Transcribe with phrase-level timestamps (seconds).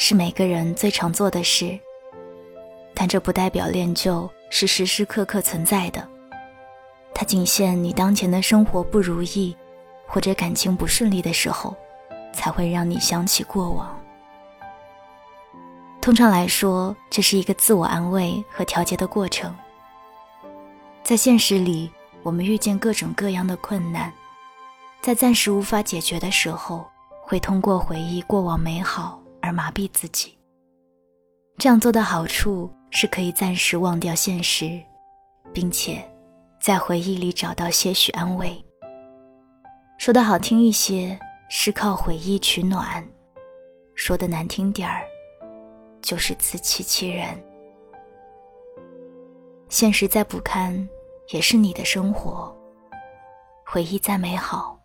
[0.00, 1.76] 是每个人最常做的事，
[2.94, 6.06] 但这不代表恋旧，是时时刻刻存在的。
[7.12, 9.54] 它仅限你当前的生活不如意，
[10.06, 11.76] 或者感情不顺利的时候，
[12.32, 13.98] 才会让你想起过往。
[16.00, 19.52] 通常来说，这是一个自我安慰和调节的过程。
[21.02, 21.90] 在现实里，
[22.22, 24.12] 我们遇见各种各样的困难，
[25.02, 26.86] 在暂时无法解决的时候，
[27.20, 29.17] 会通过回忆过往美好。
[29.40, 30.36] 而麻痹自己。
[31.56, 34.80] 这样做的好处是可以暂时忘掉现实，
[35.52, 36.02] 并且
[36.60, 38.64] 在回忆里找到些许安慰。
[39.98, 43.02] 说的好听一些，是靠回忆取暖；
[43.96, 45.02] 说的难听点儿，
[46.00, 47.26] 就是自欺欺人。
[49.68, 50.88] 现实再不堪，
[51.32, 52.50] 也是你的生活；
[53.66, 54.78] 回忆再美好，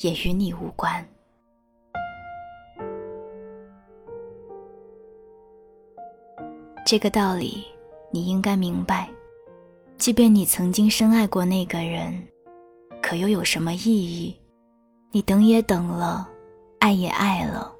[0.00, 1.04] 也与你无关。
[6.84, 7.64] 这个道理
[8.10, 9.08] 你应该明白，
[9.96, 12.20] 即便你曾经深爱过那个人，
[13.00, 14.36] 可又有什么意义？
[15.12, 16.28] 你等也等了，
[16.80, 17.72] 爱也爱了，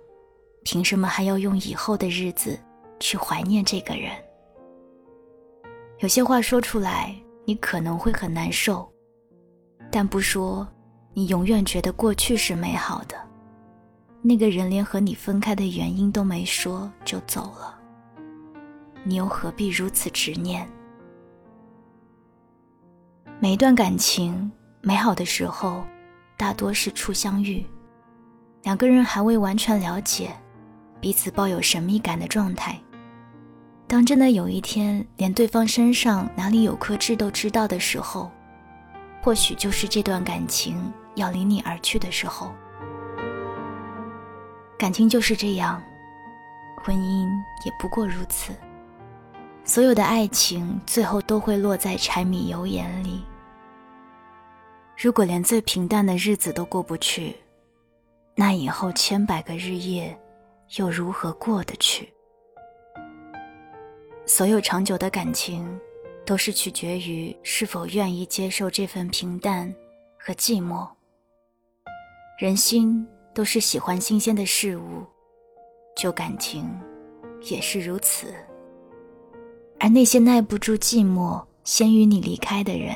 [0.64, 2.58] 凭什么还要用以后的日子
[3.00, 4.12] 去怀念这个人？
[5.98, 7.14] 有些话说出来，
[7.44, 8.88] 你可能会很难受，
[9.90, 10.66] 但不说，
[11.14, 13.16] 你永远觉得过去是美好的。
[14.22, 17.79] 那个人连和你分开的原因都没说就走了。
[19.02, 20.66] 你又何必如此执念？
[23.38, 24.50] 每一段感情
[24.82, 25.82] 美好的时候，
[26.36, 27.64] 大多是初相遇，
[28.62, 30.30] 两个人还未完全了解，
[31.00, 32.78] 彼此抱有神秘感的状态。
[33.86, 38.30] 当真的有一天，连对方身上哪里有颗痣都知道的时候，
[39.22, 42.52] 或许就是这段感情要离你而去的时候。
[44.78, 45.82] 感情就是这样，
[46.82, 47.28] 婚姻
[47.64, 48.52] 也不过如此。
[49.70, 53.22] 所有的爱情最后都会落在柴米油盐里。
[54.98, 57.36] 如果连最平淡的日子都过不去，
[58.34, 60.19] 那以后千百个日夜
[60.76, 62.12] 又如何过得去？
[64.26, 65.64] 所有长久的感情，
[66.26, 69.72] 都是取决于是否愿意接受这份平淡
[70.19, 70.84] 和寂寞。
[72.41, 75.06] 人心都是喜欢新鲜的事物，
[75.97, 76.69] 旧感情
[77.42, 78.34] 也是如此。
[79.80, 82.94] 而那些耐不住寂寞、先于你离开的人，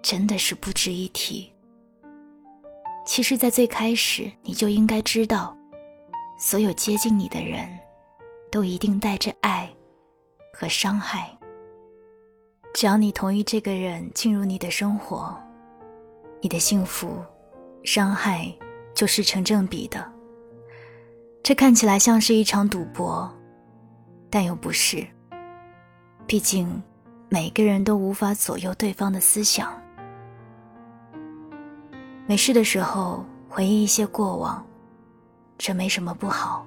[0.00, 1.52] 真的是不值一提。
[3.04, 5.54] 其实，在最开始，你就应该知道，
[6.38, 7.68] 所有接近你的人，
[8.48, 9.68] 都一定带着爱
[10.52, 11.36] 和伤害。
[12.72, 15.36] 只要你同意这个人进入你的生活，
[16.40, 17.22] 你的幸福、
[17.82, 18.50] 伤害
[18.94, 20.12] 就是成正比的。
[21.42, 23.28] 这看起来像是一场赌博，
[24.30, 25.04] 但又不是。
[26.26, 26.82] 毕竟，
[27.28, 29.72] 每个人都无法左右对方的思想。
[32.26, 34.64] 没事的时候回忆一些过往，
[35.58, 36.66] 这没什么不好。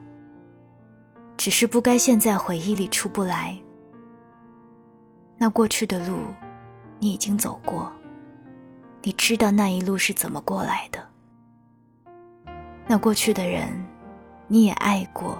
[1.35, 3.57] 只是不该陷在回忆里出不来。
[5.37, 6.19] 那过去的路，
[6.99, 7.91] 你已经走过，
[9.01, 11.03] 你知道那一路是怎么过来的。
[12.87, 13.69] 那过去的人，
[14.47, 15.37] 你也爱过，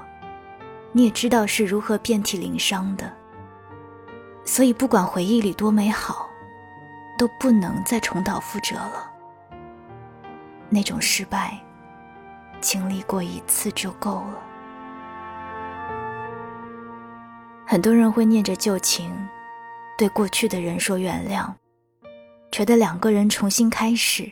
[0.91, 3.11] 你也知道是如何遍体鳞伤的。
[4.47, 6.29] 所以，不管回忆里多美好，
[7.17, 9.11] 都不能再重蹈覆辙了。
[10.69, 11.59] 那种失败，
[12.61, 14.41] 经历过一次就够了。
[17.65, 19.13] 很多人会念着旧情，
[19.97, 21.53] 对过去的人说原谅，
[22.49, 24.31] 觉得两个人重新开始，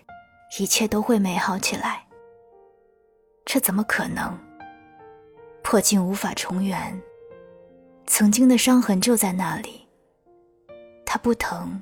[0.58, 2.02] 一切都会美好起来。
[3.46, 4.40] 这怎么可能？
[5.62, 7.02] 破镜无法重圆，
[8.08, 9.85] 曾经的伤痕就在那里。
[11.16, 11.82] 它不疼，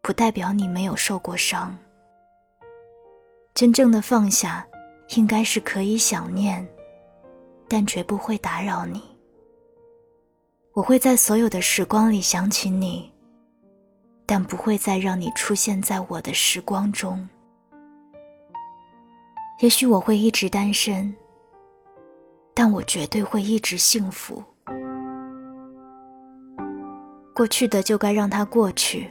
[0.00, 1.76] 不代表你没有受过伤。
[3.52, 4.66] 真正的放下，
[5.16, 6.66] 应该是可以想念，
[7.68, 9.02] 但绝不会打扰你。
[10.72, 13.12] 我会在所有的时光里想起你，
[14.24, 17.28] 但不会再让你出现在我的时光中。
[19.60, 21.14] 也许我会一直单身，
[22.54, 24.42] 但我绝对会一直幸福。
[27.34, 29.10] 过去的就该让它过去。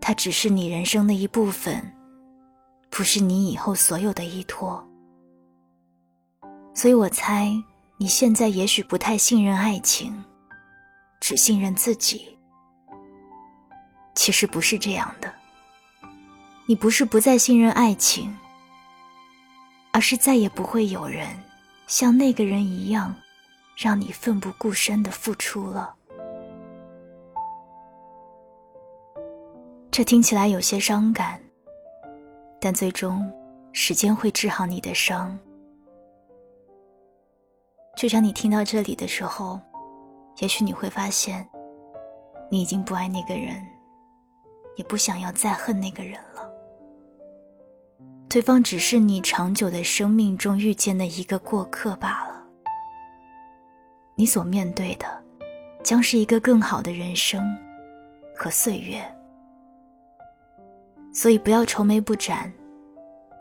[0.00, 1.92] 它只是你人生的一部分，
[2.90, 4.86] 不是你以后所有的依托。
[6.74, 7.50] 所以我猜，
[7.96, 10.24] 你现在也许不太信任爱情，
[11.20, 12.36] 只信任自己。
[14.14, 15.32] 其实不是这样的，
[16.66, 18.36] 你不是不再信任爱情，
[19.92, 21.28] 而是再也不会有人
[21.86, 23.14] 像那个人一样，
[23.76, 25.95] 让你奋不顾身的付出了。
[29.96, 31.40] 这听起来有些伤感，
[32.60, 33.32] 但最终，
[33.72, 35.38] 时间会治好你的伤。
[37.96, 39.58] 就像你听到这里的时候，
[40.36, 41.48] 也许你会发现，
[42.50, 43.66] 你已经不爱那个人，
[44.76, 46.46] 也不想要再恨那个人了。
[48.28, 52.44] 对方只是你长久的生命中遇见的一个过客罢了。
[54.14, 55.06] 你所面对的，
[55.82, 57.42] 将是一个更好的人生
[58.36, 59.02] 和岁月。
[61.16, 62.52] 所以不要愁眉不展，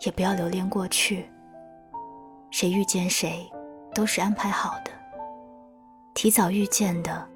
[0.05, 1.29] 也不要留恋过去。
[2.49, 3.45] 谁遇见谁，
[3.93, 4.91] 都是安排好的。
[6.13, 7.27] 提早遇见的，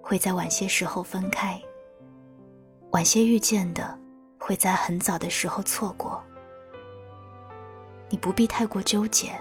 [0.00, 1.60] 会在晚些时候分开；
[2.92, 3.98] 晚些遇见的，
[4.38, 6.24] 会在很早的时候错过。
[8.08, 9.38] 你不必太过纠结。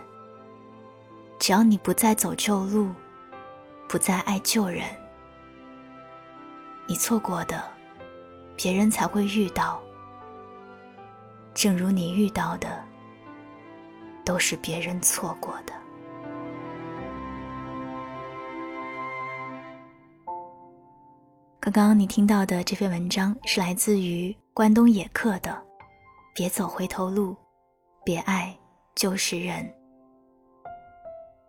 [1.39, 2.89] 只要你不再走旧路，
[3.87, 4.83] 不再爱旧人，
[6.85, 7.63] 你错过的，
[8.57, 9.81] 别人才会遇到。
[11.53, 12.67] 正如你遇到的，
[14.25, 15.73] 都是别人错过的。
[21.59, 25.51] 刚刚你听到的这篇文章是来自于关东野客的
[26.35, 27.35] 《别走回头路，
[28.03, 28.53] 别爱
[28.95, 29.63] 旧时人》。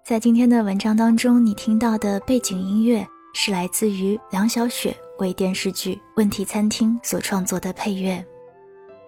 [0.04, 3.04] 在今天的文章当中，你听到的背景音乐
[3.34, 8.24] 是来自于梁小雪为电视剧《问题餐厅》所创作的配乐。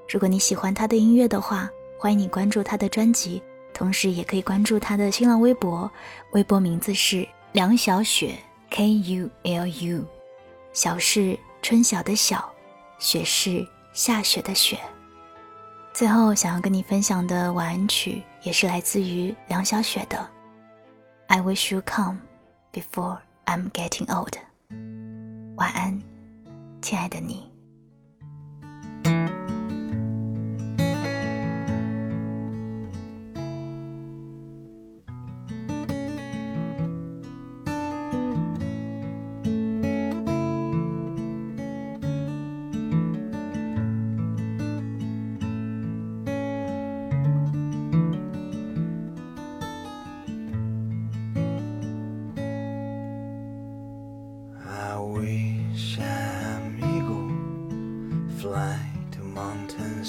[0.08, 1.68] 如果你喜欢他的音乐的话，
[1.98, 3.42] 欢迎你关注他的专辑，
[3.74, 5.90] 同时也可以关注他的新浪微博，
[6.32, 8.38] 微博名字是梁小雪
[8.70, 10.04] K U L U，
[10.72, 12.48] 小是春晓的晓，
[12.98, 14.78] 雪是下雪的雪。
[15.92, 20.28] 最后想要跟你分享的晚安曲也是来自于梁小雪的
[21.26, 22.18] ，I wish you come
[22.72, 24.34] before I'm getting old。
[25.56, 26.00] 晚安，
[26.80, 27.55] 亲爱的你。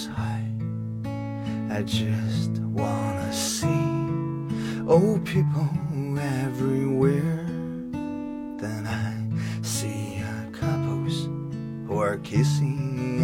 [0.05, 3.67] I just wanna see
[4.87, 5.67] old people
[6.19, 7.43] everywhere.
[8.61, 10.21] Then I see
[10.51, 11.25] couples
[11.87, 13.23] who are kissing